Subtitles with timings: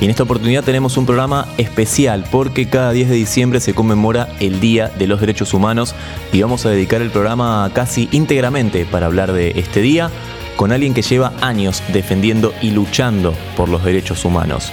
[0.00, 4.28] Y en esta oportunidad tenemos un programa especial porque cada 10 de diciembre se conmemora
[4.40, 5.94] el Día de los Derechos Humanos
[6.32, 10.10] y vamos a dedicar el programa casi íntegramente para hablar de este día
[10.56, 14.72] con alguien que lleva años defendiendo y luchando por los derechos humanos.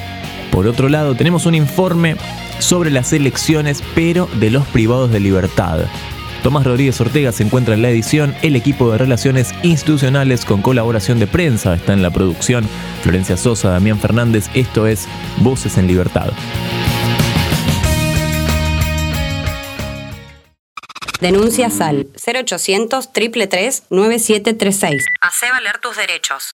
[0.52, 2.18] Por otro lado, tenemos un informe
[2.60, 5.86] sobre las elecciones, pero de los privados de libertad.
[6.44, 11.20] Tomás Rodríguez Ortega se encuentra en la edición, el equipo de relaciones institucionales con colaboración
[11.20, 12.68] de prensa está en la producción,
[13.04, 16.32] Florencia Sosa, Damián Fernández, esto es Voces en Libertad.
[21.20, 25.06] Denuncia SAL 0800 333 9736.
[25.22, 26.56] Hace valer tus derechos.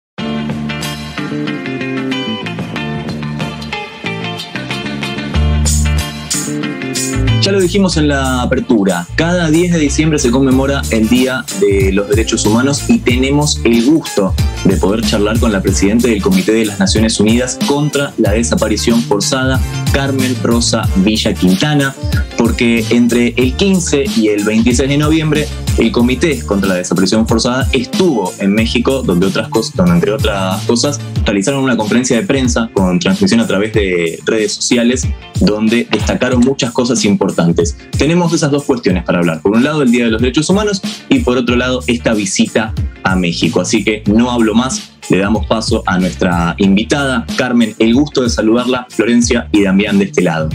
[7.42, 11.90] Ya lo dijimos en la apertura, cada 10 de diciembre se conmemora el Día de
[11.90, 14.32] los Derechos Humanos y tenemos el gusto
[14.64, 19.02] de poder charlar con la presidenta del Comité de las Naciones Unidas contra la desaparición
[19.02, 19.60] forzada,
[19.92, 21.96] Carmen Rosa Villa Quintana,
[22.38, 25.48] porque entre el 15 y el 26 de noviembre
[25.78, 30.62] el Comité contra la Desaparición Forzada estuvo en México, donde, otras cosas, donde entre otras
[30.64, 35.06] cosas realizaron una conferencia de prensa con transmisión a través de redes sociales,
[35.40, 37.76] donde destacaron muchas cosas importantes.
[37.96, 39.40] Tenemos esas dos cuestiones para hablar.
[39.40, 42.74] Por un lado, el Día de los Derechos Humanos y por otro lado, esta visita
[43.02, 43.60] a México.
[43.60, 47.74] Así que no hablo más, le damos paso a nuestra invitada, Carmen.
[47.78, 50.48] El gusto de saludarla, Florencia y Damián de este lado.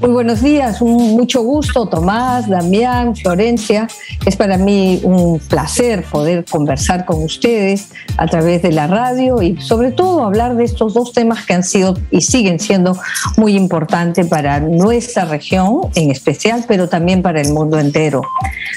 [0.00, 3.88] Muy buenos días, un, mucho gusto, Tomás, Damián, Florencia.
[4.26, 9.58] Es para mí un placer poder conversar con ustedes a través de la radio y
[9.58, 12.98] sobre todo hablar de estos dos temas que han sido y siguen siendo
[13.38, 18.20] muy importantes para nuestra región en especial, pero también para el mundo entero.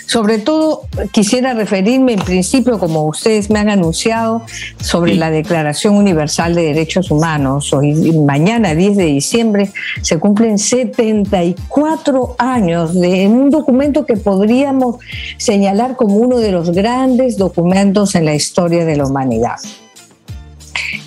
[0.05, 4.43] Sobre todo quisiera referirme en principio, como ustedes me han anunciado,
[4.79, 7.73] sobre la Declaración Universal de Derechos Humanos.
[7.73, 9.71] Hoy, mañana, 10 de diciembre,
[10.01, 10.57] se cumplen
[11.09, 14.97] 74 años de un documento que podríamos
[15.37, 19.57] señalar como uno de los grandes documentos en la historia de la humanidad.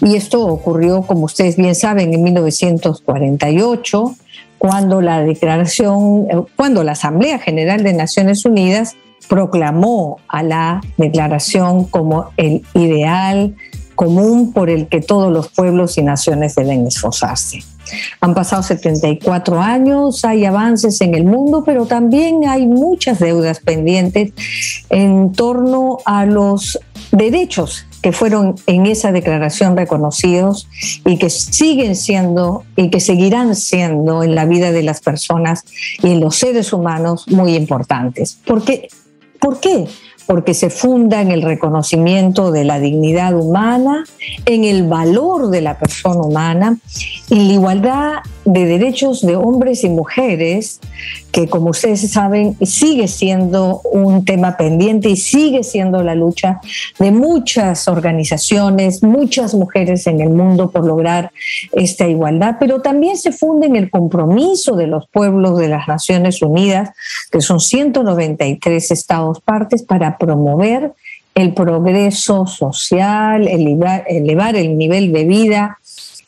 [0.00, 4.16] Y esto ocurrió, como ustedes bien saben, en 1948
[4.58, 8.94] cuando la declaración, eh, cuando la Asamblea General de Naciones Unidas
[9.28, 13.56] proclamó a la declaración como el ideal
[13.96, 17.60] común por el que todos los pueblos y naciones deben esforzarse.
[18.20, 24.32] Han pasado 74 años, hay avances en el mundo, pero también hay muchas deudas pendientes
[24.90, 26.78] en torno a los
[27.12, 30.68] derechos que fueron en esa declaración reconocidos
[31.04, 35.64] y que siguen siendo y que seguirán siendo en la vida de las personas
[36.02, 38.38] y en los seres humanos muy importantes.
[38.44, 38.88] ¿Por qué?
[39.38, 39.86] ¿Por qué?
[40.26, 44.04] Porque se funda en el reconocimiento de la dignidad humana,
[44.46, 46.78] en el valor de la persona humana
[47.28, 48.12] y la igualdad
[48.44, 50.80] de derechos de hombres y mujeres,
[51.30, 56.60] que como ustedes saben sigue siendo un tema pendiente y sigue siendo la lucha
[56.98, 61.32] de muchas organizaciones, muchas mujeres en el mundo por lograr
[61.72, 66.42] esta igualdad, pero también se funda en el compromiso de los pueblos de las Naciones
[66.42, 66.90] Unidas,
[67.30, 70.92] que son 193 estados partes, para promover
[71.34, 75.78] el progreso social, elevar, elevar el nivel de vida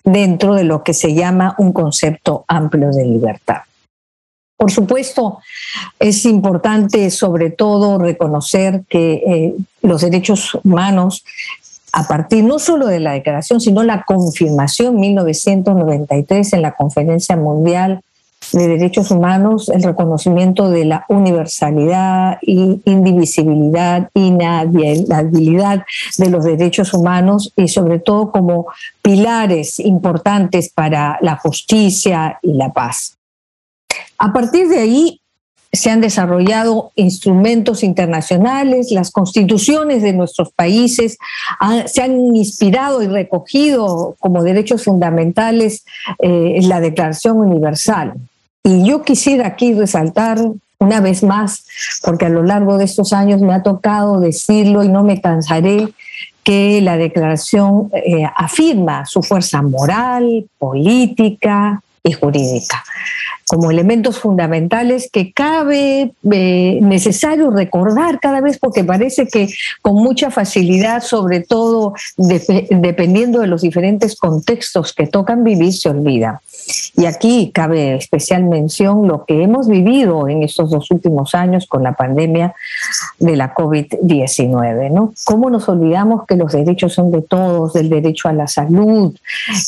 [0.04, 3.62] dentro de lo que se llama un concepto amplio de libertad.
[4.56, 5.40] Por supuesto,
[5.98, 11.24] es importante sobre todo reconocer que eh, los derechos humanos,
[11.92, 18.00] a partir no solo de la declaración, sino la confirmación 1993 en la Conferencia Mundial
[18.52, 25.84] de Derechos Humanos, el reconocimiento de la universalidad, indivisibilidad, inalienabilidad
[26.18, 28.66] de los derechos humanos y sobre todo como
[29.02, 33.16] pilares importantes para la justicia y la paz.
[34.18, 35.20] A partir de ahí
[35.74, 41.18] se han desarrollado instrumentos internacionales, las constituciones de nuestros países
[41.86, 45.84] se han inspirado y recogido como derechos fundamentales
[46.20, 48.14] eh, la Declaración Universal.
[48.64, 50.38] Y yo quisiera aquí resaltar
[50.78, 51.66] una vez más,
[52.02, 55.92] porque a lo largo de estos años me ha tocado decirlo y no me cansaré,
[56.42, 62.84] que la declaración eh, afirma su fuerza moral, política y jurídica.
[63.54, 69.48] Como elementos fundamentales que cabe eh, necesario recordar cada vez porque parece que
[69.80, 76.42] con mucha facilidad, sobre todo dependiendo de los diferentes contextos que tocan vivir, se olvida.
[76.96, 81.84] Y aquí cabe especial mención lo que hemos vivido en estos dos últimos años con
[81.84, 82.56] la pandemia
[83.20, 85.12] de la COVID-19, ¿no?
[85.24, 89.14] ¿Cómo nos olvidamos que los derechos son de todos, del derecho a la salud,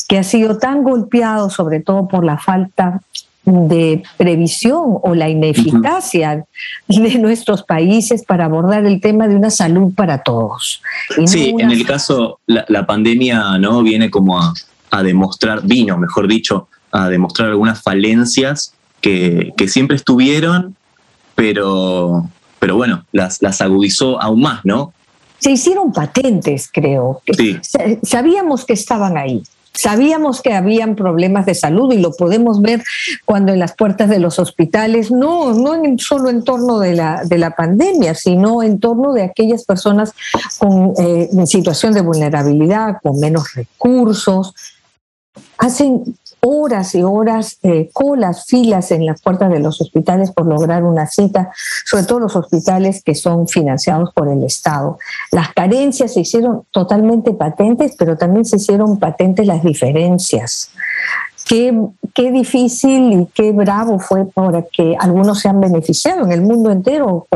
[0.09, 3.01] que ha sido tan golpeado sobre todo por la falta
[3.47, 6.45] de previsión o la ineficacia
[6.87, 10.81] de nuestros países para abordar el tema de una salud para todos.
[11.25, 17.09] sí, en el caso, la, pandemia no viene como a demostrar, vino, mejor dicho, a
[17.09, 20.75] demostrar algunas falencias que, siempre estuvieron,
[21.35, 22.29] pero,
[22.59, 24.93] pero bueno, las, las agudizó aún más, ¿no?
[25.39, 27.21] Se hicieron patentes, creo.
[27.37, 27.57] Sí.
[28.01, 29.43] Sabíamos que estaban ahí.
[29.77, 32.83] Sabíamos que habían problemas de salud y lo podemos ver
[33.25, 37.37] cuando en las puertas de los hospitales, no, no solo en torno de la, de
[37.37, 40.13] la pandemia, sino en torno de aquellas personas
[40.57, 44.55] con eh, en situación de vulnerabilidad, con menos recursos,
[45.57, 50.83] hacen horas y horas, eh, colas, filas en las puertas de los hospitales por lograr
[50.83, 51.51] una cita,
[51.85, 54.97] sobre todo los hospitales que son financiados por el Estado.
[55.31, 60.71] Las carencias se hicieron totalmente patentes, pero también se hicieron patentes las diferencias
[61.47, 66.71] qué, difícil y qué bravo fue para que algunos se han beneficiado en el mundo
[66.71, 67.27] entero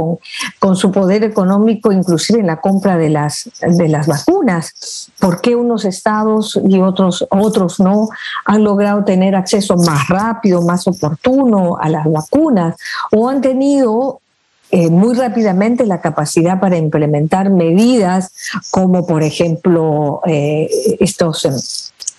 [0.59, 5.11] con, su poder económico, inclusive en la compra de las, de las vacunas.
[5.19, 8.09] ¿Por qué unos estados y otros, otros no
[8.45, 12.75] han logrado tener acceso más rápido, más oportuno a las vacunas?
[13.11, 14.21] ¿O han tenido
[14.71, 18.31] eh, muy rápidamente la capacidad para implementar medidas
[18.71, 20.69] como, por ejemplo, eh,
[21.01, 21.53] estos em,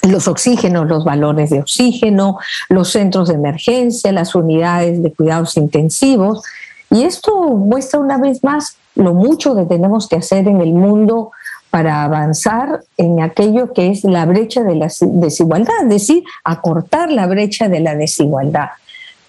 [0.08, 2.38] los oxígenos, los valores de oxígeno,
[2.69, 6.43] los centros de emergencia, las unidades de cuidados intensivos.
[6.90, 11.31] Y esto muestra una vez más lo mucho que tenemos que hacer en el mundo
[11.70, 17.26] para avanzar en aquello que es la brecha de la desigualdad, es decir, acortar la
[17.26, 18.69] brecha de la desigualdad.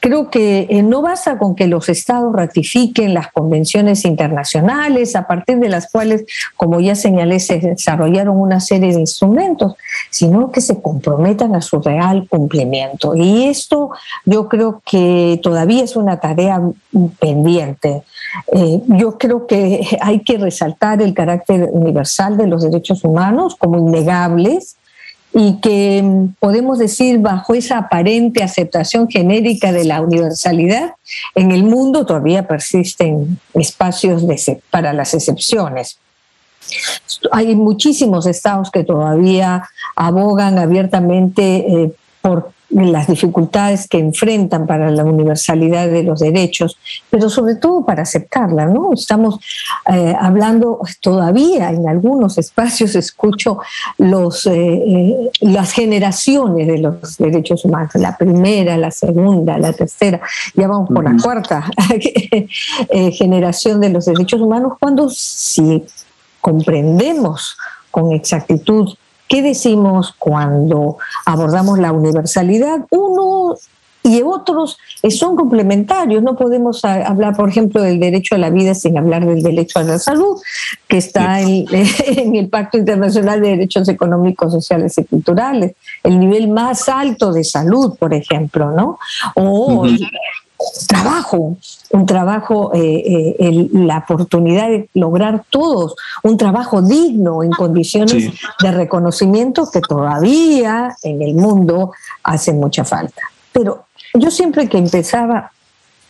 [0.04, 5.60] Creo que eh, no basta con que los estados ratifiquen las convenciones internacionales, a partir
[5.60, 6.26] de las cuales,
[6.58, 9.76] como ya señalé, se desarrollaron una serie de instrumentos,
[10.10, 13.16] sino que se comprometan a su real cumplimiento.
[13.16, 13.92] Y esto
[14.26, 16.62] yo creo que todavía es una tarea
[17.22, 18.04] pendiente.
[18.52, 23.78] Eh, yo creo que hay que resaltar el carácter universal de los derechos humanos como
[23.78, 24.76] innegables
[25.34, 30.94] y que mm, podemos decir bajo esa aparente aceptación genérica de la universalidad,
[31.36, 34.24] en el mundo todavía persisten espacios
[34.70, 35.98] para las excepciones.
[37.32, 45.04] Hay muchísimos estados que todavía abogan abiertamente eh, por las dificultades que enfrentan para la
[45.04, 46.78] universalidad de los derechos,
[47.10, 48.94] pero sobre todo para aceptarla, ¿no?
[48.94, 49.40] Estamos
[49.92, 53.60] eh, hablando todavía en algunos espacios, escucho
[53.98, 60.20] los, eh, eh, las generaciones de los derechos humanos, la primera, la segunda, la tercera,
[60.56, 61.70] ya vamos por la cuarta
[63.12, 65.84] generación de los derechos humanos, cuando si
[66.42, 67.58] comprendemos
[67.92, 68.96] con exactitud
[69.28, 72.86] ¿Qué decimos cuando abordamos la universalidad?
[72.92, 73.56] Uno
[74.04, 74.78] y otros
[75.10, 76.22] son complementarios.
[76.22, 79.84] No podemos hablar, por ejemplo, del derecho a la vida sin hablar del derecho a
[79.84, 80.42] la salud,
[80.88, 86.90] que está en, el Pacto Internacional de Derechos Económicos, Sociales y Culturales, el nivel más
[86.90, 89.00] alto de salud, por ejemplo, ¿no?
[89.36, 89.86] O
[90.88, 91.58] trabajo,
[91.92, 98.72] un trabajo, eh, eh, la oportunidad de lograr todos un trabajo digno en condiciones de
[98.72, 101.92] reconocimiento que todavía en el mundo
[102.24, 103.22] hace mucha falta.
[103.52, 105.52] Pero yo siempre que empezaba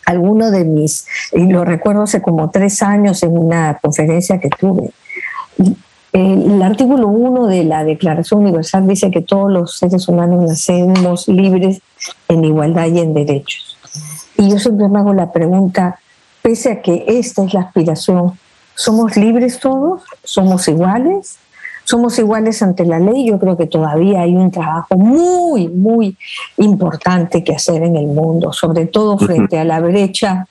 [0.05, 4.91] alguno de mis, y lo recuerdo hace como tres años en una conferencia que tuve,
[6.13, 11.81] el artículo 1 de la Declaración Universal dice que todos los seres humanos nacemos libres
[12.27, 13.72] en igualdad y en derechos.
[14.37, 15.99] Y yo siempre me hago la pregunta,
[16.41, 18.37] pese a que esta es la aspiración,
[18.75, 20.03] ¿somos libres todos?
[20.23, 21.37] ¿Somos iguales?
[21.85, 23.27] ¿Somos iguales ante la ley?
[23.27, 26.17] Yo creo que todavía hay un trabajo muy, muy
[26.57, 30.47] importante que hacer en el mundo, sobre todo frente a la brecha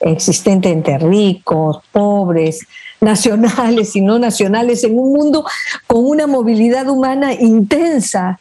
[0.00, 2.60] existente entre ricos, pobres,
[3.00, 5.44] nacionales y no nacionales, en un mundo
[5.86, 8.38] con una movilidad humana intensa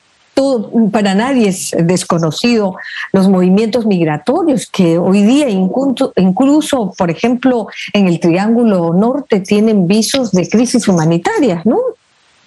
[0.91, 2.75] para nadie es desconocido
[3.11, 10.31] los movimientos migratorios que hoy día incluso, por ejemplo, en el Triángulo Norte tienen visos
[10.31, 11.77] de crisis humanitarias, ¿no?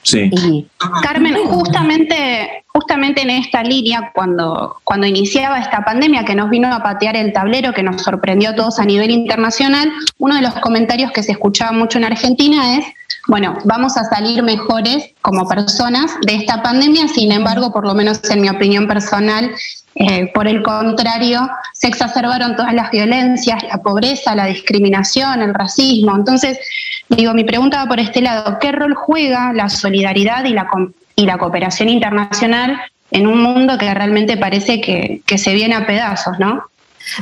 [0.02, 0.66] Sí.
[1.02, 6.82] Carmen, justamente, justamente en esta línea, cuando, cuando iniciaba esta pandemia que nos vino a
[6.82, 11.12] patear el tablero, que nos sorprendió a todos a nivel internacional, uno de los comentarios
[11.12, 12.86] que se escuchaba mucho en Argentina es,
[13.28, 18.20] bueno, vamos a salir mejores como personas de esta pandemia, sin embargo, por lo menos
[18.30, 19.50] en mi opinión personal,
[19.94, 26.16] eh, por el contrario, se exacerbaron todas las violencias, la pobreza, la discriminación, el racismo.
[26.16, 26.58] Entonces,
[27.08, 30.68] digo, mi pregunta va por este lado, ¿qué rol juega la solidaridad y la,
[31.16, 35.86] y la cooperación internacional en un mundo que realmente parece que, que se viene a
[35.86, 36.64] pedazos, ¿no?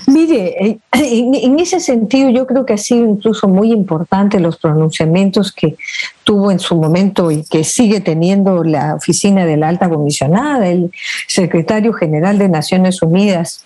[0.06, 5.52] Mire, eh, en, ese sentido yo creo que ha sido incluso muy importante los pronunciamientos
[5.52, 5.76] que
[6.25, 10.90] tuvo en su momento y que sigue teniendo la oficina de la alta comisionada, el
[11.26, 13.64] secretario general de Naciones Unidas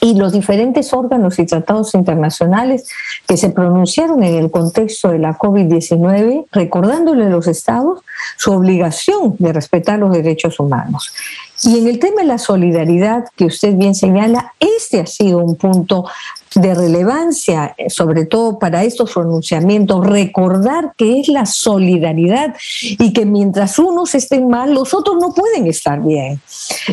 [0.00, 2.88] y los diferentes órganos y tratados internacionales
[3.26, 8.00] que se pronunciaron en el contexto de la COVID-19, recordándole a los estados
[8.36, 11.12] su obligación de respetar los derechos humanos.
[11.64, 15.56] Y en el tema de la solidaridad que usted bien señala, este ha sido un
[15.56, 16.06] punto
[16.54, 23.24] de relevancia, eh, sobre todo para estos pronunciamientos, recordar que es la solidaridad y que
[23.24, 26.40] mientras unos estén mal, los otros no pueden estar bien.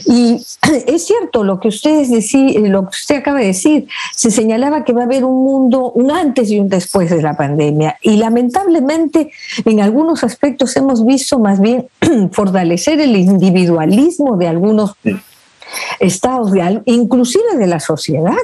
[0.05, 0.45] Y
[0.87, 4.93] es cierto lo que ustedes eh, lo que usted acaba de decir, se señalaba que
[4.93, 7.97] va a haber un mundo, un antes y un después de la pandemia.
[8.01, 9.31] Y lamentablemente,
[9.65, 11.87] en algunos aspectos hemos visto más bien
[12.31, 14.93] fortalecer el individualismo de algunos algunos
[15.99, 18.37] estados, de, inclusive de la sociedad,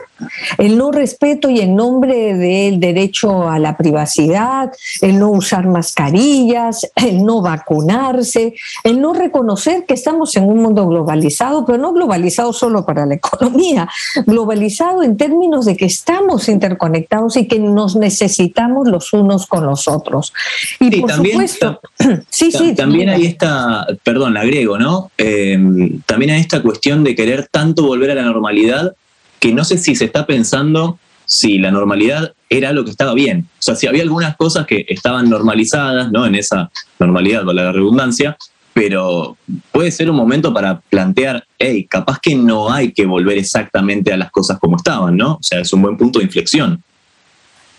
[0.58, 6.89] el no respeto y en nombre del derecho a la privacidad, el no usar mascarillas,
[6.96, 12.53] el no vacunarse, el no reconocer que estamos en un mundo globalizado, pero no globalizado
[12.53, 13.89] solo para la economía,
[14.25, 19.88] globalizado en términos de que estamos interconectados y que nos necesitamos los unos con los
[19.88, 20.34] otros.
[20.79, 21.79] Y por supuesto,
[22.29, 22.75] sí, sí.
[22.75, 25.12] También hay esta, perdón, agrego, ¿no?
[25.17, 25.58] Eh,
[26.05, 28.93] también hay esta cuestión de querer tanto volver a la normalidad
[29.39, 33.48] que no sé si se está pensando si la normalidad era lo que estaba bien.
[33.60, 36.25] O sea, si había algunas cosas que estaban normalizadas, ¿no?
[36.25, 36.69] En esa
[37.00, 38.38] normalidad, con la redundancia,
[38.74, 39.38] pero
[39.72, 44.17] puede ser un momento para plantear, hey, capaz que no hay que volver exactamente a
[44.17, 45.36] las cosas como estaban, ¿no?
[45.36, 46.84] O sea, es un buen punto de inflexión.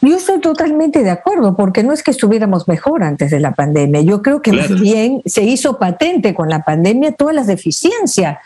[0.02, 4.02] Yo estoy totalmente de acuerdo, porque no es que estuviéramos mejor antes de la pandemia.
[4.02, 8.38] Yo creo que más bien se hizo patente con la pandemia todas las deficiencias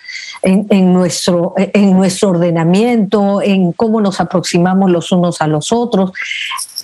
[0.43, 6.13] en, nuestro, en nuestro ordenamiento, en cómo nos aproximamos los unos a los otros.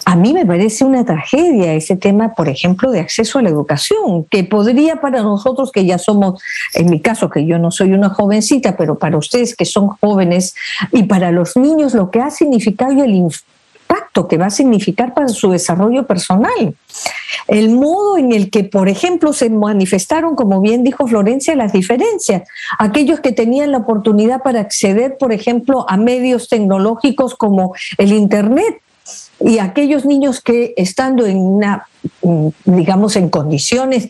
[0.04, 4.25] A mí me parece una tragedia ese tema, por ejemplo, de acceso a la educación,
[4.25, 6.42] que podría para nosotros que ya somos,
[6.75, 10.54] en mi caso, que yo no soy una jovencita, pero para ustedes que son jóvenes
[10.92, 13.14] y para los niños lo que ha significado el
[13.87, 16.75] impacto que va a significar para su desarrollo personal.
[17.49, 22.43] El modo en el que, por ejemplo, se manifestaron, como bien dijo Florencia, las diferencias.
[22.78, 28.81] Aquellos que tenían la oportunidad para acceder, por ejemplo, a medios tecnológicos como el Internet,
[29.38, 31.87] y aquellos niños que estando en una,
[32.64, 34.09] digamos, en condiciones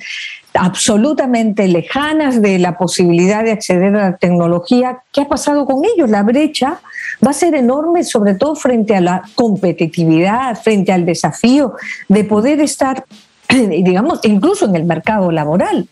[0.58, 6.10] absolutamente lejanas de la posibilidad de acceder a la tecnología, ¿qué ha pasado con ellos?
[6.10, 6.80] La brecha
[7.24, 11.74] va a ser enorme, sobre todo frente a la competitividad, frente al desafío
[12.08, 13.04] de poder estar,
[13.48, 15.88] digamos, incluso en el mercado laboral.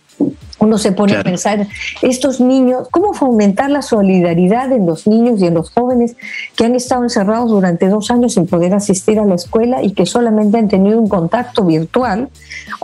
[0.59, 1.66] Uno se pone a pensar,
[2.00, 6.16] estos niños, ¿cómo fomentar la solidaridad en los niños y en los jóvenes
[6.56, 10.06] que han estado encerrados durante dos años sin poder asistir a la escuela y que
[10.06, 12.30] solamente han tenido un contacto virtual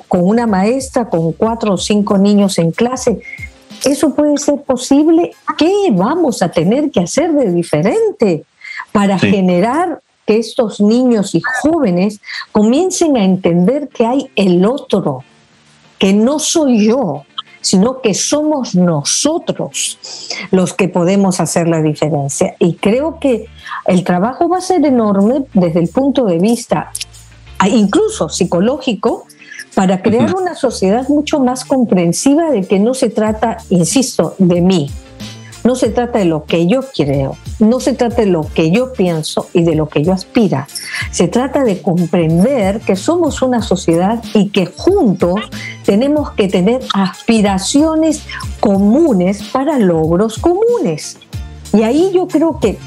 [0.09, 3.21] con una maestra, con cuatro o cinco niños en clase?
[3.85, 5.33] ¿Eso puede ser posible?
[5.57, 8.45] ¿Qué vamos a tener que hacer de diferente
[8.93, 12.21] para generar que estos niños y jóvenes
[12.53, 15.25] comiencen a entender que hay el otro,
[16.01, 17.25] que no soy yo,
[17.61, 19.99] sino que somos nosotros
[20.51, 22.57] los que podemos hacer la diferencia.
[22.59, 23.47] Y creo que
[23.87, 26.91] el trabajo va a ser enorme desde el punto de vista
[27.69, 29.27] incluso psicológico,
[29.75, 34.91] para crear una sociedad mucho más comprensiva de que no se trata, insisto, de mí,
[35.65, 38.93] no se trata de lo que yo creo, no se trata de lo que yo
[38.93, 40.69] pienso y de lo que yo aspira.
[41.11, 45.41] Se trata de comprender que somos una sociedad y que juntos
[45.85, 48.23] tenemos que tener aspiraciones
[48.61, 51.19] comunes para logros comunes.
[51.73, 52.79] Y ahí yo creo que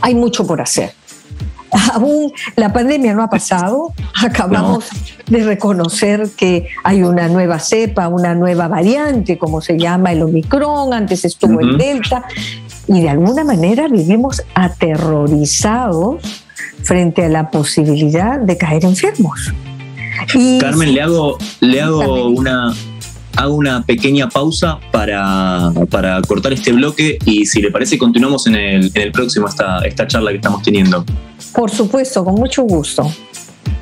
[0.00, 0.99] hay mucho por hacer.
[1.94, 4.88] Aún la pandemia no ha pasado, acabamos
[5.28, 10.92] de reconocer que hay una nueva cepa, una nueva variante, como se llama el Omicron,
[10.92, 12.24] antes estuvo el Delta,
[12.86, 16.20] y de alguna manera vivimos aterrorizados
[16.82, 19.52] frente a la posibilidad de caer enfermos.
[20.60, 22.74] Carmen, le hago, le hago una,
[23.40, 28.54] hago una pequeña pausa para, para cortar este bloque y si le parece continuamos en
[28.54, 31.04] el, en el próximo esta, esta charla que estamos teniendo.
[31.54, 33.10] Por supuesto, con mucho gusto.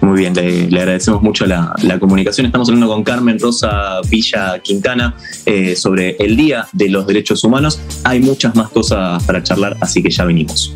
[0.00, 2.46] Muy bien, le, agradecemos mucho la, comunicación.
[2.46, 7.80] Estamos hablando con Carmen Rosa Villa Quintana eh, sobre el Día de los Derechos Humanos.
[8.04, 10.74] Hay muchas más cosas para charlar, así que ya venimos.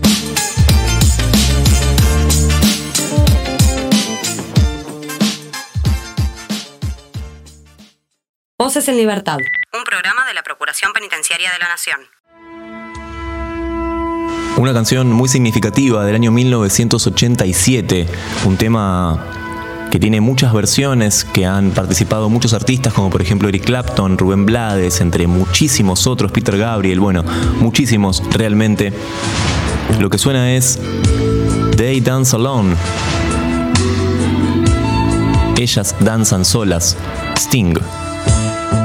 [8.62, 9.38] Voces en Libertad.
[9.76, 11.98] Un programa de la Procuración Penitenciaria de la Nación.
[14.56, 18.06] Una canción muy significativa del año 1987,
[18.44, 19.18] un tema
[19.90, 24.46] que tiene muchas versiones, que han participado muchos artistas como por ejemplo Eric Clapton, Rubén
[24.46, 27.24] Blades, entre muchísimos otros, Peter Gabriel, bueno,
[27.58, 28.92] muchísimos realmente.
[29.98, 30.78] Lo que suena es
[31.76, 32.76] They Dance Alone.
[35.56, 36.96] Ellas danzan solas.
[37.34, 38.01] Sting.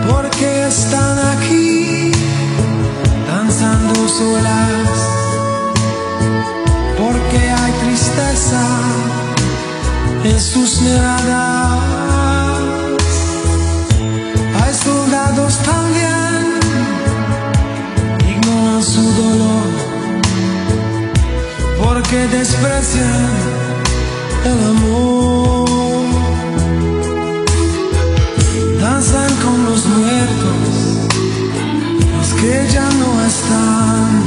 [0.10, 2.12] Porque están aquí
[3.28, 5.18] danzando solas
[6.98, 8.64] porque hay tristeza
[10.24, 11.80] en sus miradas.
[14.62, 16.60] Hay soldados también,
[18.28, 19.70] ignoran su dolor,
[21.84, 23.30] porque desprecian
[24.46, 25.67] el amor.
[29.78, 31.08] Los muertos,
[32.18, 34.27] los que ya no están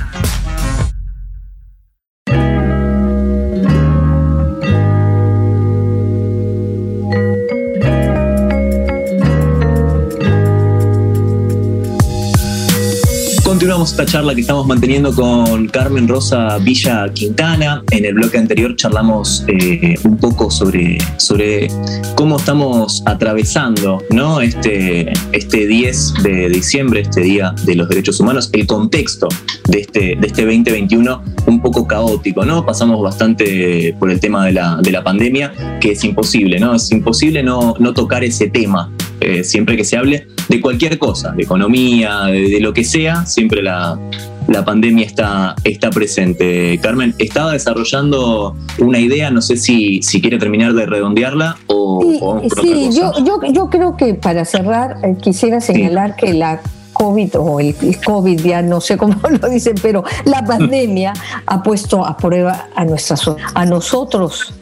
[13.61, 17.83] Continuamos esta charla que estamos manteniendo con Carmen Rosa Villa Quintana.
[17.91, 21.67] En el bloque anterior charlamos eh, un poco sobre, sobre
[22.15, 24.41] cómo estamos atravesando ¿no?
[24.41, 29.27] este, este 10 de diciembre, este Día de los Derechos Humanos, el contexto
[29.67, 32.43] de este, de este 2021 un poco caótico.
[32.43, 32.65] ¿no?
[32.65, 36.73] Pasamos bastante por el tema de la, de la pandemia, que es imposible, ¿no?
[36.73, 41.31] es imposible no, no tocar ese tema eh, siempre que se hable de cualquier cosa,
[41.31, 43.97] de economía, de, lo que sea, siempre la,
[44.65, 46.77] pandemia está, está presente.
[46.83, 52.41] Carmen, estaba desarrollando una idea, no sé si, si quiere terminar de redondearla o...
[52.61, 53.13] Sí, Yo,
[53.53, 56.61] yo, creo que para cerrar eh, quisiera señalar que la
[56.91, 61.13] COVID o el, COVID, ya no sé cómo lo dicen, pero la pandemia
[61.45, 64.53] ha puesto a prueba a, nuestras, a nosotros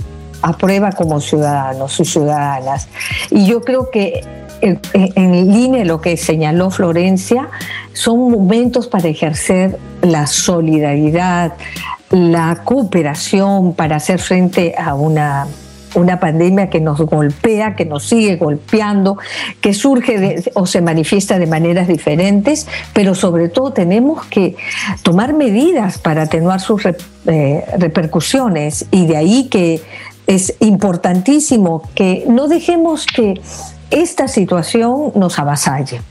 [0.42, 2.88] a prueba como ciudadanos y ciudadanas.
[3.30, 4.22] Y yo creo que
[4.62, 7.50] en, línea lo que señaló Florencia,
[7.94, 11.54] son momentos para ejercer la solidaridad,
[12.12, 15.48] la cooperación para hacer frente a una
[15.96, 19.18] una pandemia que nos golpea, que nos sigue golpeando,
[19.62, 24.56] que surge o se manifiesta de maneras diferentes, pero sobre todo tenemos que
[25.02, 28.86] tomar medidas para atenuar sus eh, repercusiones.
[28.92, 29.82] Y de ahí que
[30.28, 33.42] es importantísimo que no dejemos que
[33.92, 36.02] esta situación nos avasalle.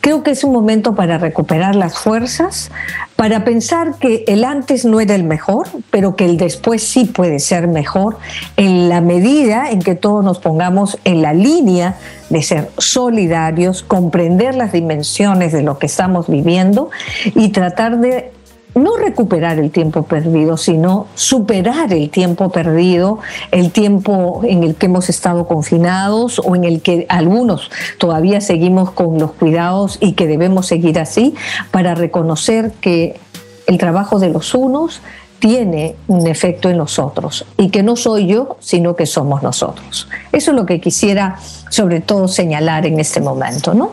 [0.00, 2.70] Creo que es un momento para recuperar las fuerzas,
[3.16, 7.38] para pensar que el antes no era el mejor, pero que el después sí puede
[7.38, 8.18] ser mejor
[8.56, 11.96] en la medida en que todos nos pongamos en la línea
[12.28, 16.90] de ser solidarios, comprender las dimensiones de lo que estamos viviendo
[17.34, 18.32] y tratar de
[18.74, 23.18] no recuperar el tiempo perdido, sino superar el tiempo perdido,
[23.50, 28.90] el tiempo en el que hemos estado confinados o en el que algunos todavía seguimos
[28.92, 31.34] con los cuidados y que debemos seguir así,
[31.70, 33.18] para reconocer que
[33.66, 35.02] el trabajo de los unos
[35.38, 40.08] tiene un efecto en nosotros y que no soy yo, sino que somos nosotros.
[40.30, 41.36] Eso es lo que quisiera
[41.68, 43.90] sobre todo señalar en este momento, ¿no?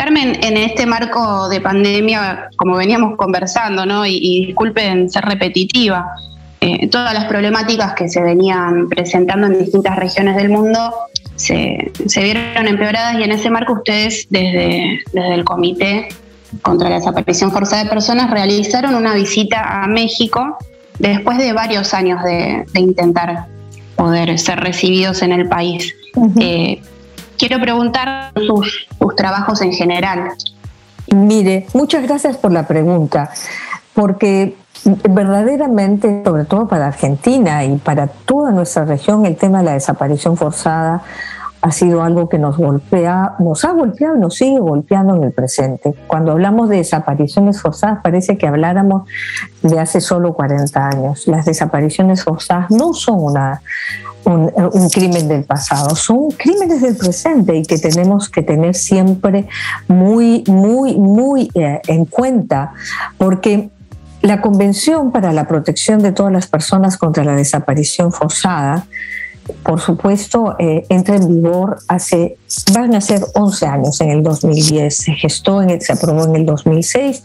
[0.00, 4.06] Carmen, en este marco de pandemia, como veníamos conversando, ¿no?
[4.06, 6.06] y, disculpen ser repetitiva,
[6.58, 10.94] eh, todas las problemáticas que se venían presentando en distintas regiones del mundo
[11.36, 16.08] se, vieron empeoradas y en ese marco ustedes desde, desde el Comité
[16.62, 20.56] contra la Desaparición Forzada de Personas realizaron una visita a México
[20.98, 23.48] después de varios años de, intentar
[23.96, 25.94] poder ser recibidos en el país
[27.40, 30.28] quiero preguntar sus, trabajos en general.
[31.12, 33.30] Mire, muchas gracias por la pregunta,
[33.94, 39.72] porque verdaderamente, sobre todo para Argentina y para toda nuestra región, el tema de la
[39.72, 41.02] desaparición forzada
[41.62, 45.32] ha sido algo que nos golpea, nos ha golpeado y nos sigue golpeando en el
[45.32, 45.94] presente.
[46.06, 49.08] Cuando hablamos de desapariciones forzadas parece que habláramos
[49.62, 51.26] de hace solo 40 años.
[51.26, 53.60] Las desapariciones forzadas no son una,
[54.24, 59.46] un, crimen del pasado, son crímenes del presente y que tenemos que tener siempre
[59.88, 62.72] muy, muy, muy eh, en cuenta
[63.18, 63.70] porque
[64.22, 68.86] la Convención para la Protección de todas las personas contra la desaparición forzada
[69.62, 72.36] por supuesto, eh, entra en vigor hace,
[72.72, 74.96] van a ser 11 años, en el 2010.
[74.96, 77.22] Se gestó, en se aprobó en el 2006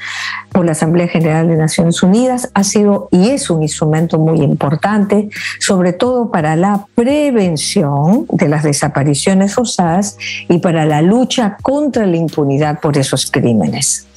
[0.51, 2.49] por la Asamblea General de Naciones Unidas.
[2.53, 8.63] Ha sido y es un instrumento muy importante, sobre todo para la prevención de las
[8.63, 10.17] desapariciones forzadas
[10.49, 14.07] y para la lucha contra la impunidad por esos crímenes.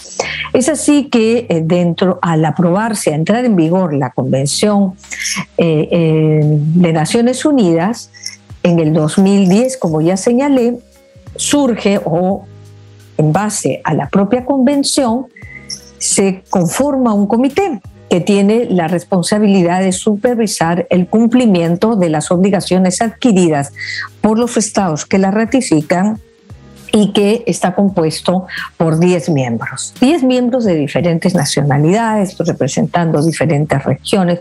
[0.53, 4.95] Es así que eh, dentro, al aprobarse, a entrar en vigor la Convención
[5.57, 8.11] eh, eh, de Naciones Unidas,
[8.63, 10.79] en el 2010, como ya señalé,
[11.37, 12.45] surge o
[13.17, 15.27] en base a la propia convención,
[15.99, 23.03] se conforma un comité que tiene la responsabilidad de supervisar el cumplimiento de las obligaciones
[23.03, 23.73] adquiridas
[24.21, 26.21] por los estados que la ratifican
[26.93, 28.47] y que está compuesto
[28.77, 29.95] por 10 miembros.
[30.01, 34.41] 10 miembros de diferentes nacionalidades, representando diferentes regiones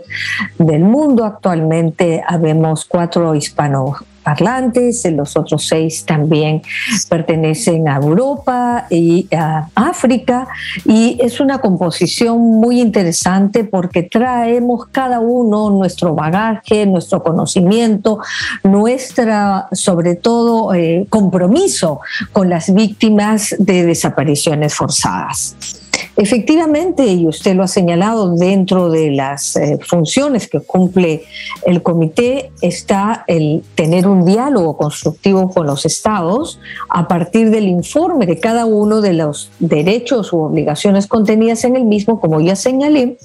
[0.58, 1.24] del mundo.
[1.24, 3.96] Actualmente habemos cuatro hispanos
[4.28, 6.60] parlantes, los otros seis también
[7.08, 10.46] pertenecen a Europa y a África,
[10.84, 18.18] y es una composición muy interesante porque traemos cada uno nuestro bagaje, nuestro conocimiento,
[18.64, 25.77] nuestra, sobre todo, eh, compromiso con las víctimas de desapariciones forzadas.
[26.16, 31.24] Efectivamente, y usted lo ha señalado, dentro de las eh, funciones que cumple
[31.64, 38.26] el comité está el tener un diálogo constructivo con los estados a partir del informe
[38.26, 43.18] de cada uno de los derechos u obligaciones contenidas en el mismo, como ya señalé,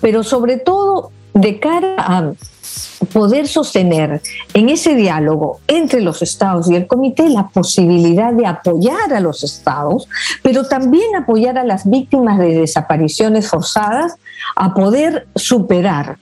[0.00, 2.32] pero sobre todo de cara a
[3.12, 4.20] poder sostener
[4.54, 9.42] en ese diálogo entre los estados y el comité la posibilidad de apoyar a los
[9.42, 10.08] estados,
[10.42, 14.16] pero también apoyar a las víctimas de desapariciones forzadas
[14.56, 16.18] a poder superar,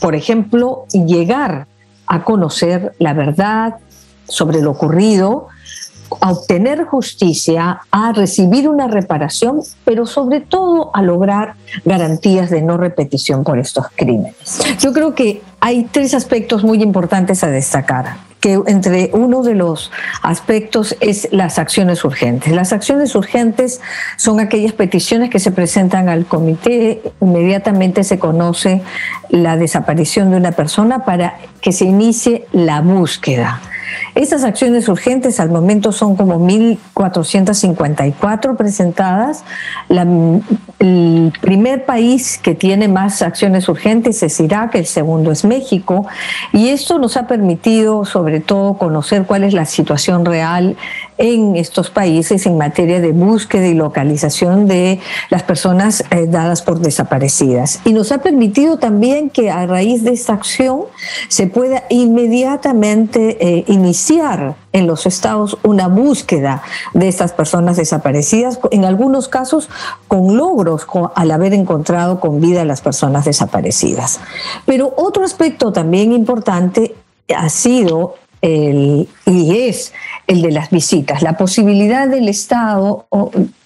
[0.00, 1.66] por ejemplo, llegar
[2.06, 3.76] a conocer la verdad
[4.26, 5.48] sobre lo ocurrido,
[6.20, 12.76] a obtener justicia, a recibir una reparación, pero sobre todo a lograr garantías de no
[12.76, 14.60] repetición por estos crímenes.
[14.80, 19.92] Yo creo que hay tres aspectos muy importantes a destacar que entre uno de los
[20.22, 22.52] aspectos es las acciones urgentes.
[22.52, 23.80] Las acciones urgentes
[24.16, 28.82] son aquellas peticiones que se presentan al comité, inmediatamente se conoce
[29.28, 33.60] la desaparición de una persona para que se inicie la búsqueda.
[34.14, 39.44] Estas acciones urgentes al momento son como 1.454 presentadas.
[39.88, 46.06] el primer país que tiene más acciones urgentes es Irak, el segundo es México,
[46.52, 50.76] y esto nos ha permitido sobre todo conocer cuál es la situación real
[51.20, 56.80] en estos países en materia de búsqueda y localización de las personas eh, dadas por
[56.80, 57.80] desaparecidas.
[57.84, 60.84] Y nos ha permitido también que a raíz de esta acción
[61.28, 66.62] se pueda inmediatamente eh, iniciar en los estados una búsqueda
[66.94, 69.68] de estas personas desaparecidas, en algunos casos
[70.08, 74.20] con logros al haber encontrado con vida a las personas desaparecidas.
[74.64, 76.94] Pero otro aspecto también importante
[77.28, 79.92] ha sido el, y es
[80.30, 83.08] el de las visitas, la posibilidad del Estado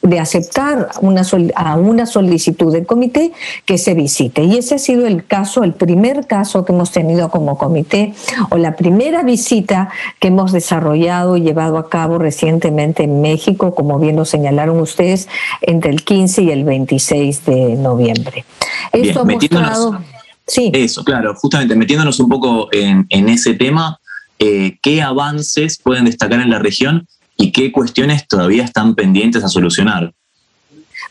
[0.00, 1.20] de aceptar una,
[1.56, 3.32] a una solicitud del comité
[3.66, 4.44] que se visite.
[4.44, 8.14] Y ese ha sido el caso, el primer caso que hemos tenido como comité
[8.48, 13.98] o la primera visita que hemos desarrollado y llevado a cabo recientemente en México, como
[13.98, 15.28] bien lo señalaron ustedes,
[15.60, 18.46] entre el 15 y el 26 de noviembre.
[18.90, 20.00] Esto ha mostrado...
[20.46, 20.70] Sí.
[20.74, 23.98] Eso, claro, justamente metiéndonos un poco en, en ese tema,
[24.46, 27.06] eh, qué avances pueden destacar en la región
[27.38, 30.12] y qué cuestiones todavía están pendientes a solucionar.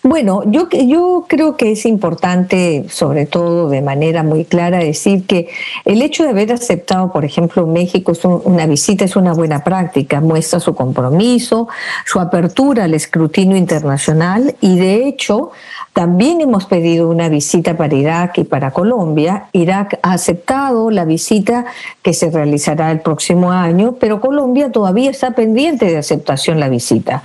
[0.04, 5.48] Bueno, yo, yo creo que es importante, sobre todo de manera muy clara, decir que
[5.86, 10.20] el hecho de haber aceptado, por ejemplo, México es una visita es una buena práctica,
[10.20, 11.70] muestra su compromiso,
[12.06, 15.52] su apertura al escrutinio internacional y de hecho
[15.94, 19.46] también hemos pedido una visita para Irak y para Colombia.
[19.54, 21.66] Irak ha aceptado la visita
[22.02, 27.22] que se realizará el próximo año, pero Colombia todavía está pendiente de aceptación la visita.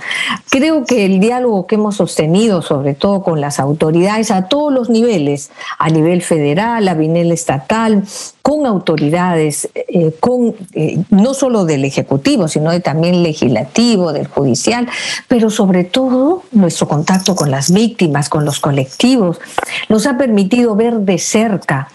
[0.51, 4.87] Creo que el diálogo que hemos sostenido, sobre todo con las autoridades a todos los
[4.87, 8.03] niveles, a nivel federal, a nivel estatal,
[8.43, 14.87] con autoridades, eh, con eh, no solo del Ejecutivo, sino de también legislativo, del judicial,
[15.27, 19.39] pero sobre todo nuestro contacto con las víctimas, con los colectivos,
[19.87, 21.89] nos ha permitido ver de cerca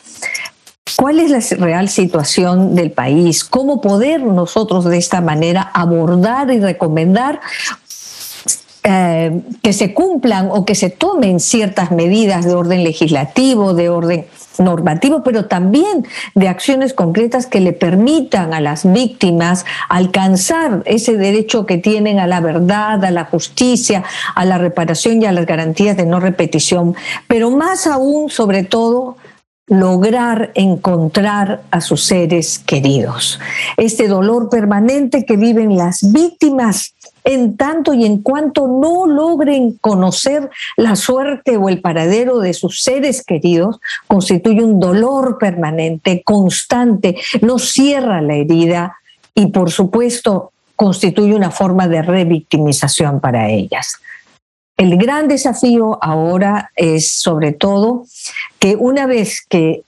[0.97, 6.61] cuál es la real situación del país, cómo poder nosotros de esta manera abordar y
[6.61, 7.41] recomendar
[8.87, 14.27] eh, que se cumplan o que se tomen ciertas medidas de orden legislativo, de orden
[14.59, 21.67] normativo, pero también de acciones concretas que le permitan a las víctimas alcanzar ese derecho
[21.67, 25.97] que tienen a la verdad, a la justicia, a la reparación y a las garantías
[25.97, 26.95] de no repetición,
[27.27, 29.17] pero más aún, sobre todo,
[29.67, 33.41] lograr encontrar a sus seres queridos.
[33.77, 40.51] Este dolor permanente que viven las víctimas en tanto y en cuanto no logren conocer
[40.77, 47.59] la suerte o el paradero de sus seres queridos, constituye un dolor permanente, constante, no
[47.59, 48.99] cierra la herida
[49.35, 53.97] y por supuesto constituye una forma de revictimización para ellas.
[54.77, 58.05] El gran desafío ahora es sobre todo
[58.59, 59.83] que una vez que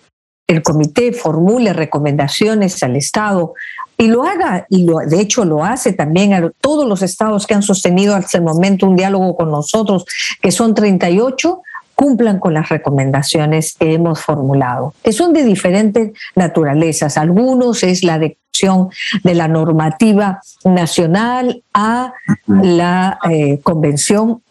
[0.47, 3.55] el comité formule recomendaciones al Estado
[3.99, 7.55] y lo haga, y lo, de hecho lo hace también a todos los estados que
[7.55, 10.05] han sostenido hasta el momento un diálogo con nosotros,
[10.41, 11.63] que son 38,
[11.97, 17.17] cumplan con las recomendaciones que hemos formulado, que son de diferentes naturalezas.
[17.17, 18.91] Algunos es la de adecuación
[19.23, 22.13] de la normativa nacional a
[22.47, 24.43] la eh, Convención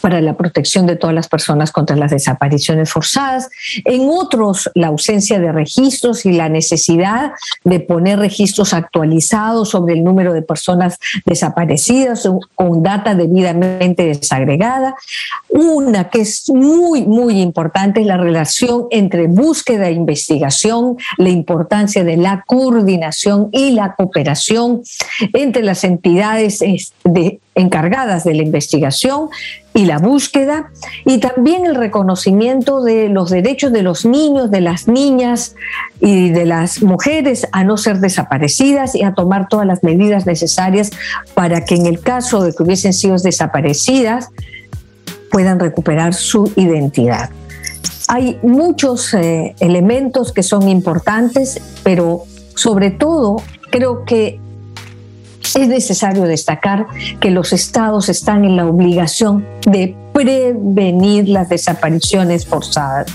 [0.00, 3.50] para la protección de todas las personas contra las desapariciones forzadas.
[3.84, 7.32] En otros, la ausencia de registros y la necesidad
[7.64, 14.94] de poner registros actualizados sobre el número de personas desaparecidas con data debidamente desagregada.
[15.48, 22.04] Una que es muy, muy importante es la relación entre búsqueda e investigación, la importancia
[22.04, 24.82] de la coordinación y la cooperación
[25.32, 26.60] entre las entidades
[27.04, 29.28] de encargadas de la investigación
[29.74, 30.70] y la búsqueda,
[31.04, 35.54] y también el reconocimiento de los derechos de los niños, de las niñas
[36.00, 40.90] y de las mujeres a no ser desaparecidas y a tomar todas las medidas necesarias
[41.34, 44.28] para que en el caso de que hubiesen sido desaparecidas
[45.30, 47.30] puedan recuperar su identidad.
[48.08, 53.36] Hay muchos eh, elementos que son importantes, pero sobre todo
[53.70, 54.38] creo que
[55.54, 56.86] es necesario destacar
[57.20, 63.06] que los estados están en la obligación de prevenir las desapariciones forzadas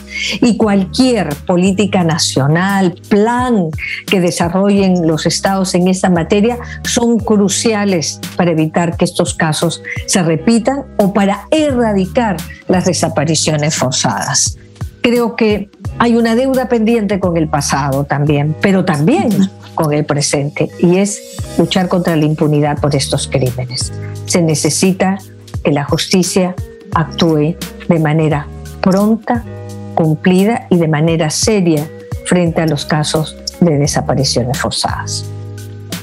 [0.42, 3.70] y cualquier política nacional, plan
[4.08, 10.24] que desarrollen los estados en esta materia son cruciales para evitar que estos casos se
[10.24, 14.58] repitan o para erradicar las desapariciones forzadas.
[15.02, 15.70] Creo que
[16.00, 21.22] hay una deuda pendiente con el pasado también, pero también con el presente, y es
[21.58, 23.94] luchar contra la impunidad por estos crímenes.
[24.26, 25.20] Se necesita
[25.64, 26.56] que la justicia
[26.94, 27.56] actúe
[27.88, 28.48] de manera
[28.82, 29.46] pronta,
[29.94, 31.88] cumplida y de manera seria
[32.26, 35.30] frente a los casos de desapariciones forzadas.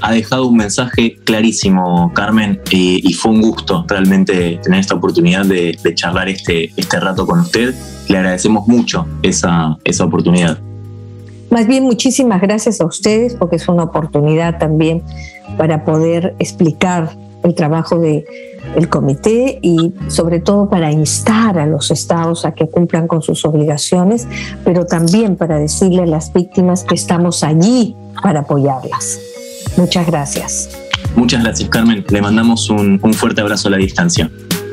[0.01, 5.77] Ha dejado un mensaje clarísimo, Carmen, y, fue un gusto realmente tener esta oportunidad de,
[5.95, 7.75] charlar este, este rato con usted.
[8.09, 10.59] Le agradecemos mucho esa, esa oportunidad.
[11.55, 15.05] Más bien, muchísimas gracias a ustedes porque es una oportunidad también
[15.57, 17.11] para poder explicar
[17.45, 23.07] el trabajo del comité y sobre todo para instar a los estados a que cumplan
[23.07, 24.27] con sus obligaciones,
[24.65, 29.21] pero también para decirle a las víctimas que estamos allí para apoyarlas.
[29.77, 30.71] Muchas gracias.
[31.15, 32.05] Muchas gracias, Carmen.
[32.09, 34.29] Le mandamos un, un fuerte abrazo a la distancia.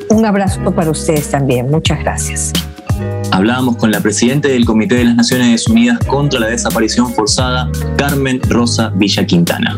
[0.09, 1.69] Un abrazo para ustedes también.
[1.69, 2.51] Muchas gracias.
[3.31, 8.41] Hablábamos con la presidenta del Comité de las Naciones Unidas contra la Desaparición Forzada, Carmen
[8.49, 9.77] Rosa Villa Quintana.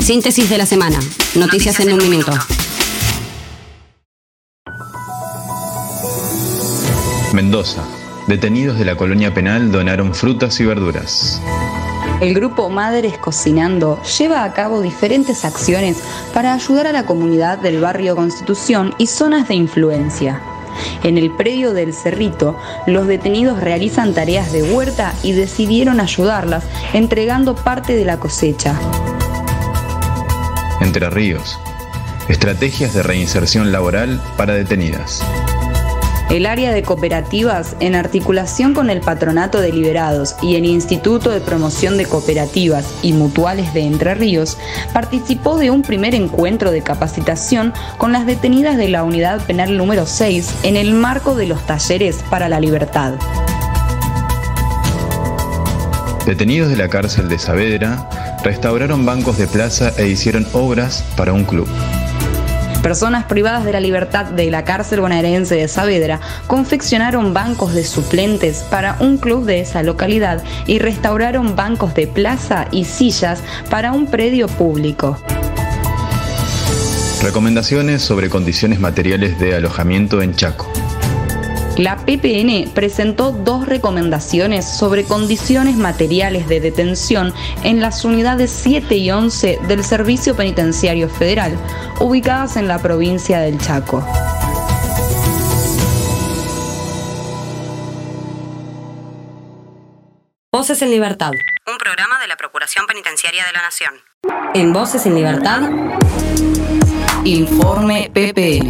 [0.00, 0.98] Síntesis de la semana.
[1.36, 2.32] Noticias en un minuto.
[7.32, 7.84] Mendoza.
[8.26, 11.40] Detenidos de la colonia penal donaron frutas y verduras.
[12.20, 16.02] El grupo Madres Cocinando lleva a cabo diferentes acciones
[16.34, 20.38] para ayudar a la comunidad del barrio Constitución y zonas de influencia.
[21.02, 27.54] En el predio del Cerrito, los detenidos realizan tareas de huerta y decidieron ayudarlas entregando
[27.54, 28.78] parte de la cosecha.
[30.82, 31.58] Entre Ríos.
[32.28, 35.24] Estrategias de reinserción laboral para detenidas.
[36.30, 41.40] El área de cooperativas, en articulación con el Patronato de Liberados y el Instituto de
[41.40, 44.56] Promoción de Cooperativas y Mutuales de Entre Ríos,
[44.92, 50.06] participó de un primer encuentro de capacitación con las detenidas de la Unidad Penal número
[50.06, 53.14] 6 en el marco de los talleres para la libertad.
[56.26, 61.42] Detenidos de la cárcel de Saavedra, restauraron bancos de plaza e hicieron obras para un
[61.42, 61.66] club.
[62.82, 68.64] Personas privadas de la libertad de la cárcel bonaerense de Saavedra confeccionaron bancos de suplentes
[68.70, 74.06] para un club de esa localidad y restauraron bancos de plaza y sillas para un
[74.06, 75.18] predio público.
[77.22, 80.79] Recomendaciones sobre condiciones materiales de alojamiento en Chaco.
[81.80, 87.32] La PPN presentó dos recomendaciones sobre condiciones materiales de detención
[87.64, 91.56] en las unidades 7 y 11 del Servicio Penitenciario Federal,
[91.98, 94.06] ubicadas en la provincia del Chaco.
[100.52, 101.30] Voces en Libertad.
[101.66, 103.94] Un programa de la Procuración Penitenciaria de la Nación.
[104.52, 105.62] En Voces en Libertad.
[107.24, 108.68] Informe PPN.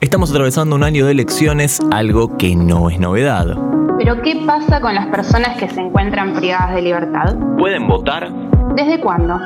[0.00, 3.54] Estamos atravesando un año de elecciones, algo que no es novedad.
[3.98, 7.36] Pero ¿qué pasa con las personas que se encuentran privadas de libertad?
[7.58, 8.32] ¿Pueden votar?
[8.76, 9.38] ¿Desde cuándo?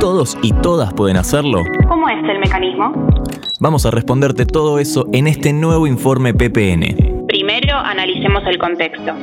[0.00, 1.62] ¿Todos y todas pueden hacerlo?
[1.88, 2.92] ¿Cómo es el mecanismo?
[3.60, 7.26] Vamos a responderte todo eso en este nuevo informe PPN.
[7.26, 9.14] Primero analicemos el contexto.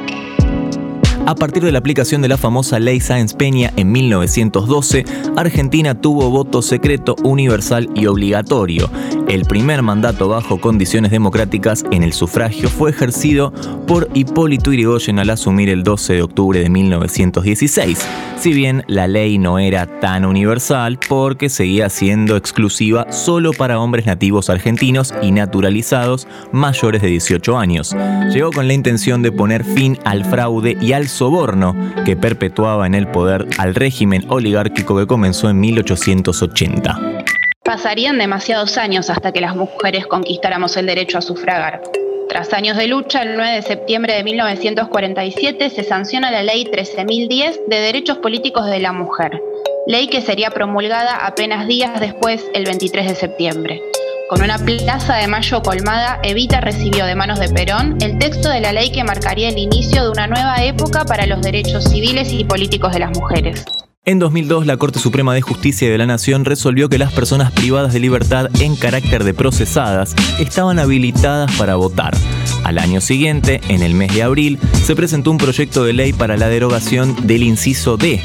[1.27, 5.05] A partir de la aplicación de la famosa Ley Sáenz Peña en 1912,
[5.37, 8.89] Argentina tuvo voto secreto, universal y obligatorio.
[9.29, 13.53] El primer mandato bajo condiciones democráticas en el sufragio fue ejercido
[13.87, 18.05] por Hipólito Yrigoyen al asumir el 12 de octubre de 1916,
[18.37, 24.05] si bien la ley no era tan universal porque seguía siendo exclusiva solo para hombres
[24.05, 27.95] nativos argentinos y naturalizados mayores de 18 años.
[28.33, 32.95] Llegó con la intención de poner fin al fraude y al soborno que perpetuaba en
[32.95, 36.99] el poder al régimen oligárquico que comenzó en 1880.
[37.63, 41.81] Pasarían demasiados años hasta que las mujeres conquistáramos el derecho a sufragar.
[42.27, 47.67] Tras años de lucha, el 9 de septiembre de 1947 se sanciona la Ley 13.010
[47.67, 49.41] de Derechos Políticos de la Mujer,
[49.85, 53.81] ley que sería promulgada apenas días después, el 23 de septiembre.
[54.31, 58.61] Con una plaza de mayo colmada, Evita recibió de manos de Perón el texto de
[58.61, 62.45] la ley que marcaría el inicio de una nueva época para los derechos civiles y
[62.45, 63.65] políticos de las mujeres.
[64.05, 67.91] En 2002, la Corte Suprema de Justicia de la Nación resolvió que las personas privadas
[67.91, 72.15] de libertad en carácter de procesadas estaban habilitadas para votar.
[72.63, 76.37] Al año siguiente, en el mes de abril, se presentó un proyecto de ley para
[76.37, 78.23] la derogación del inciso D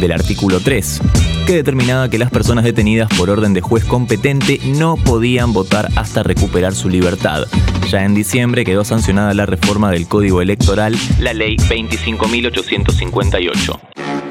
[0.00, 1.00] del artículo 3,
[1.46, 6.22] que determinaba que las personas detenidas por orden de juez competente no podían votar hasta
[6.22, 7.46] recuperar su libertad.
[7.90, 14.29] Ya en diciembre quedó sancionada la reforma del Código Electoral, la Ley 25.858.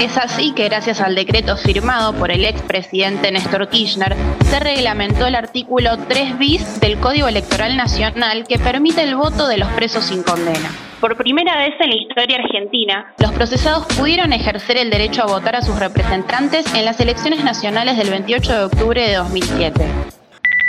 [0.00, 5.34] Es así que gracias al decreto firmado por el expresidente Néstor Kirchner, se reglamentó el
[5.34, 10.22] artículo 3 bis del Código Electoral Nacional que permite el voto de los presos sin
[10.22, 10.70] condena.
[11.02, 15.54] Por primera vez en la historia argentina, los procesados pudieron ejercer el derecho a votar
[15.56, 20.19] a sus representantes en las elecciones nacionales del 28 de octubre de 2007.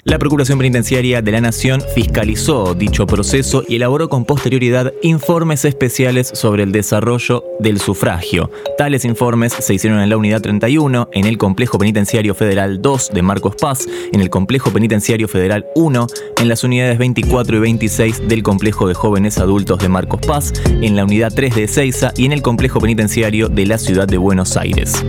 [0.04, 6.32] La Procuración Penitenciaria de la Nación fiscalizó dicho proceso y elaboró con posterioridad informes especiales
[6.34, 8.50] sobre el desarrollo del sufragio.
[8.80, 13.22] Tales informes se hicieron en la Unidad 31, en el Complejo Penitenciario Federal 2 de
[13.22, 16.08] Marcos Paz, en el Complejo Penitenciario Federal 1,
[16.40, 20.96] en las unidades 24 y 26 del Complejo de Jóvenes Adultos de Marcos Paz, en
[20.96, 24.58] la Unidad 3 de Ezeiza y en el Complejo Penitenciario de la Ciudad de Buenos
[24.58, 25.04] Aires.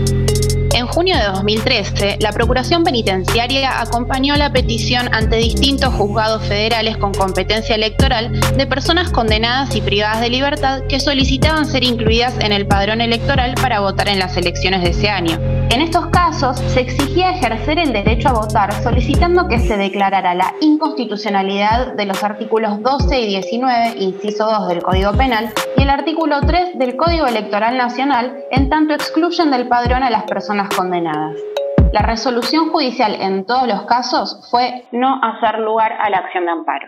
[0.94, 7.76] Junio de 2013, la Procuración Penitenciaria acompañó la petición ante distintos juzgados federales con competencia
[7.76, 13.00] electoral de personas condenadas y privadas de libertad que solicitaban ser incluidas en el padrón
[13.00, 15.38] electoral para votar en las elecciones de ese año.
[15.70, 20.52] En estos casos, se exigía ejercer el derecho a votar solicitando que se declarara la
[20.60, 26.40] inconstitucionalidad de los artículos 12 y 19, inciso 2 del Código Penal, y el artículo
[26.46, 30.81] 3 del Código Electoral Nacional, en tanto excluyen del padrón a las personas condenadas.
[31.92, 36.50] La resolución judicial en todos los casos fue no hacer lugar a la acción de
[36.50, 36.86] amparo.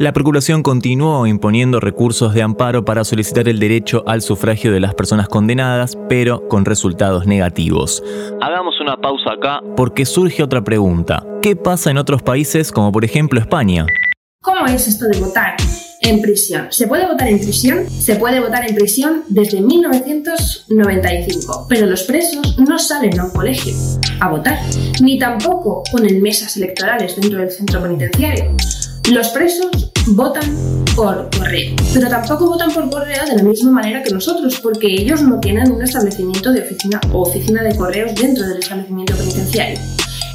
[0.00, 4.94] La Procuración continuó imponiendo recursos de amparo para solicitar el derecho al sufragio de las
[4.94, 8.02] personas condenadas, pero con resultados negativos.
[8.40, 11.22] Hagamos una pausa acá porque surge otra pregunta.
[11.42, 13.86] ¿Qué pasa en otros países como por ejemplo España?
[14.42, 15.54] ¿Cómo es esto de votar?
[16.00, 16.66] En prisión.
[16.70, 17.88] ¿Se puede votar en prisión?
[17.90, 23.74] Se puede votar en prisión desde 1995, pero los presos no salen a un colegio
[24.20, 24.58] a votar,
[25.00, 28.52] ni tampoco ponen mesas electorales dentro del centro penitenciario.
[29.12, 34.10] Los presos votan por correo, pero tampoco votan por correo de la misma manera que
[34.10, 38.58] nosotros, porque ellos no tienen un establecimiento de oficina o oficina de correos dentro del
[38.58, 39.78] establecimiento penitenciario.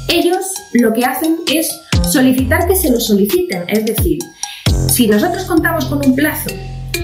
[0.08, 1.68] Ellos lo que hacen es
[2.10, 4.18] solicitar que se lo soliciten, es decir,
[4.88, 6.50] si nosotros contamos con un plazo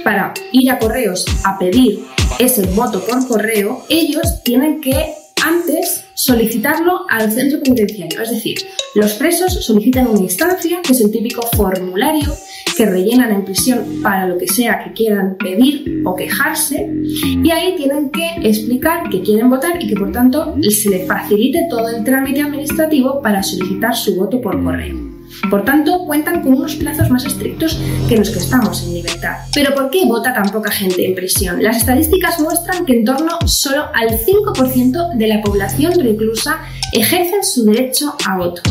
[0.04, 2.04] para ir a correos a pedir
[2.38, 5.14] ese voto por correo, ellos tienen que
[5.44, 8.20] antes solicitarlo al centro penitenciario.
[8.20, 8.58] Es decir,
[8.94, 12.34] los presos solicitan una instancia, que es el típico formulario
[12.76, 17.74] que rellenan en prisión para lo que sea que quieran pedir o quejarse, y ahí
[17.76, 22.04] tienen que explicar que quieren votar y que por tanto se les facilite todo el
[22.04, 25.07] trámite administrativo para solicitar su voto por correo.
[25.50, 27.78] Por tanto, cuentan con unos plazos más estrictos
[28.08, 29.36] que los que estamos en libertad.
[29.54, 31.62] Pero ¿por qué vota tan poca gente en prisión?
[31.62, 36.60] Las estadísticas muestran que en torno solo al 5% de la población reclusa
[36.92, 38.62] ejercen su derecho a voto.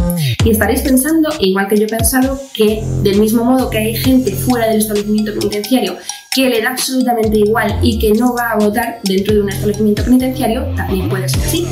[0.44, 4.32] Y estaréis pensando, igual que yo he pensado, que del mismo modo que hay gente
[4.32, 5.98] fuera del establecimiento penitenciario
[6.38, 10.04] que le da absolutamente igual y que no va a votar dentro de un establecimiento
[10.04, 11.68] penitenciario, también puede ser así.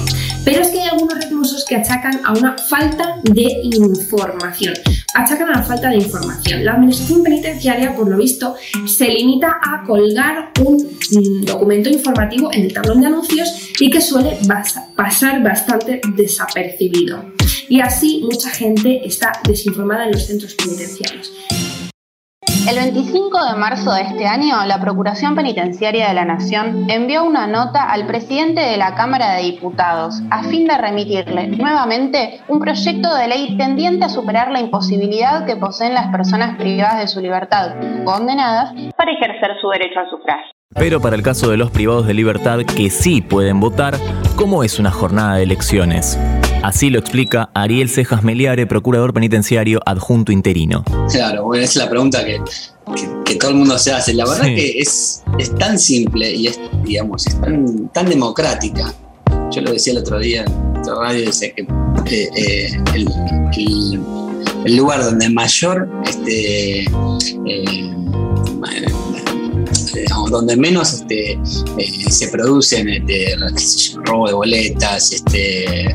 [0.46, 4.76] Pero es que hay algunos reclusos que achacan a una falta de información.
[5.16, 6.64] Achacan a la falta de información.
[6.64, 12.66] La administración penitenciaria, por lo visto, se limita a colgar un mm, documento informativo en
[12.66, 14.38] el tablón de anuncios y que suele
[14.96, 17.26] pasar bastante desapercibido.
[17.68, 21.32] Y así mucha gente está desinformada en los centros penitenciarios.
[22.68, 27.46] El 25 de marzo de este año, la Procuración Penitenciaria de la Nación envió una
[27.46, 33.14] nota al presidente de la Cámara de Diputados a fin de remitirle nuevamente un proyecto
[33.14, 37.76] de ley tendiente a superar la imposibilidad que poseen las personas privadas de su libertad
[38.04, 40.52] condenadas para ejercer su derecho al sufragio.
[40.74, 43.94] Pero para el caso de los privados de libertad que sí pueden votar,
[44.36, 46.20] ¿cómo es una jornada de elecciones?
[46.64, 50.84] Así lo explica Ariel Cejas Meliare, procurador penitenciario adjunto interino.
[51.12, 52.42] Claro, bueno, es la pregunta que,
[53.24, 54.14] que, todo el mundo se hace.
[54.14, 58.94] La verdad que es, es tan simple y es, digamos, es tan, tan democrática.
[59.52, 63.08] Yo lo decía el otro día en otra radio, decía que eh, eh, el,
[63.58, 64.00] el,
[64.66, 67.96] el, lugar donde mayor este, eh,
[70.30, 71.34] donde menos este,
[71.78, 73.36] eh, se producen este,
[74.06, 75.86] robo de boletas, este,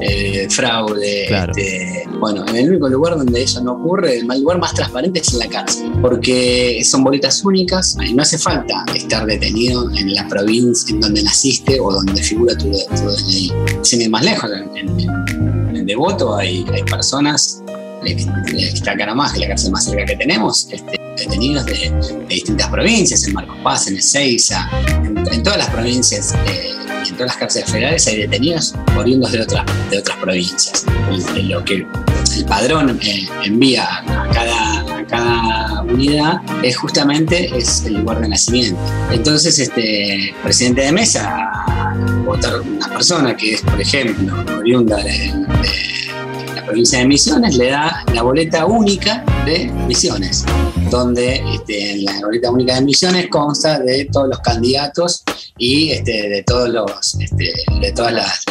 [0.00, 1.24] eh, fraude.
[1.24, 5.32] Este, bueno, en el único lugar donde eso no ocurre, el lugar más transparente es
[5.32, 10.26] en la cárcel, porque son boletas únicas y no hace falta estar detenido en la
[10.28, 13.52] provincia en donde naciste o donde figura tu, DNI.
[13.82, 15.00] Sin ir más lejos, en,
[15.76, 17.62] en, Devoto hay, hay personas
[18.04, 18.16] que
[18.56, 21.92] está acá más, que la cárcel más cerca que tenemos, este, detenidos de,
[22.28, 24.68] distintas provincias, en Marcos Paz, en Ezeiza,
[25.32, 26.74] en, todas las provincias, eh,
[27.08, 30.84] en todas las cárceles federales hay detenidos oriundos de, otras de otras provincias.
[31.42, 31.86] lo que
[32.36, 38.78] el padrón eh, envía a cada, cada unidad es justamente es el lugar de nacimiento.
[39.10, 41.50] Entonces, este presidente de mesa,
[42.24, 45.32] votar una persona que es, por ejemplo, oriunda de
[46.66, 50.44] provincia de Misiones le da la boleta única de Misiones,
[50.90, 55.22] donde este, la boleta única de Misiones consta de todos los candidatos
[55.58, 58.44] y este, de todos los este, de todas las,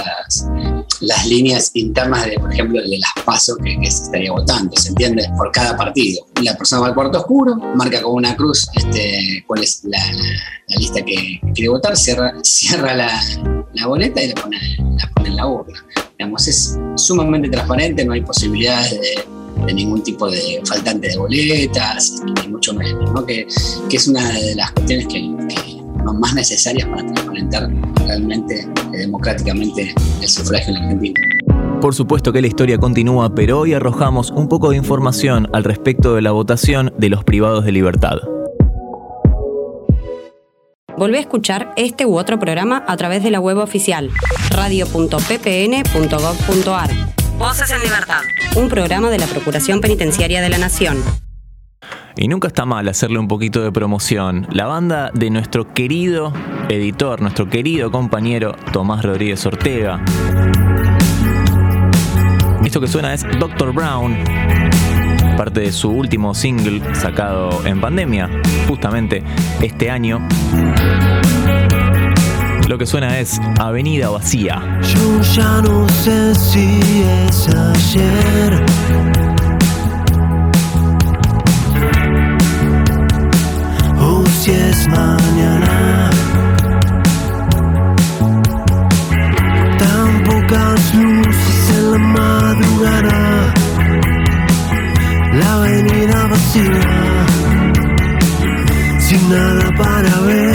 [1.01, 5.27] las, líneas internas de, por ejemplo, de las pasos que, se estaría votando, ¿se entiende?
[5.37, 6.25] Por cada partido.
[6.41, 9.99] La persona va al cuarto oscuro, marca con una cruz este, cuál es la,
[10.77, 13.11] lista que quiere votar, cierra, cierra la,
[13.85, 14.57] boleta y la pone,
[14.97, 15.85] la pone en la urna.
[16.17, 22.49] Digamos, es sumamente transparente, no hay posibilidades de, ningún tipo de faltante de boletas, ni
[22.49, 23.25] mucho menos, ¿no?
[23.25, 23.47] que,
[23.89, 25.19] que, es una de las cuestiones que,
[26.05, 27.69] son más necesarias para transparentar
[28.05, 28.59] realmente
[28.93, 31.15] eh, democráticamente el sufragio en la Argentina.
[31.81, 36.15] Por supuesto que la historia continúa, pero hoy arrojamos un poco de información al respecto
[36.15, 38.17] de la votación de los privados de libertad.
[40.97, 44.11] Volvé a escuchar este u otro programa a través de la web oficial
[44.49, 46.89] radio.ppn.gov.ar.
[47.37, 48.21] Voces en Libertad,
[48.55, 51.03] un programa de la Procuración Penitenciaria de la Nación.
[52.15, 54.47] Y nunca está mal hacerle un poquito de promoción.
[54.51, 56.31] La banda de nuestro querido
[56.69, 60.01] editor, nuestro querido compañero Tomás Rodríguez Ortega.
[62.63, 64.17] Esto que suena es Doctor Brown,
[65.35, 68.29] parte de su último single sacado en pandemia,
[68.67, 69.23] justamente
[69.61, 70.25] este año.
[72.67, 74.79] Lo que suena es Avenida Vacía.
[74.81, 76.79] Yo ya no sé si
[77.27, 78.65] es ayer.
[83.99, 86.09] O si es mañana.
[89.77, 93.44] Tan pocas luces en la madrugada.
[95.39, 97.25] La avenida vacía.
[98.99, 100.54] Sin nada para ver.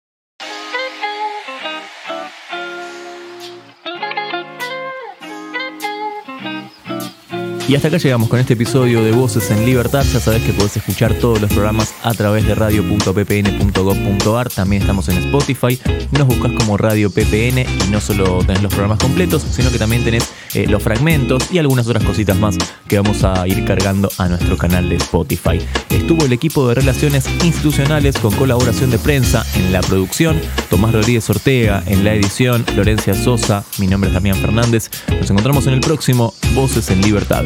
[7.67, 10.03] Y hasta acá llegamos con este episodio de Voces en Libertad.
[10.11, 14.49] Ya sabes que podés escuchar todos los programas a través de radio.ppn.gov.ar.
[14.49, 15.79] También estamos en Spotify.
[16.11, 20.03] Nos buscas como Radio PPN y no solo tenés los programas completos, sino que también
[20.03, 22.57] tenés eh, los fragmentos y algunas otras cositas más
[22.87, 25.59] que vamos a ir cargando a nuestro canal de Spotify.
[25.89, 31.29] Estuvo el equipo de Relaciones Institucionales con colaboración de prensa en la producción, Tomás Rodríguez
[31.29, 34.89] Ortega en la edición, Florencia Sosa, mi nombre es Damián Fernández.
[35.07, 37.45] Nos encontramos en el próximo Voces en Libertad.